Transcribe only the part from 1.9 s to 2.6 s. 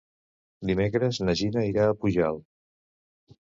a Pujalt.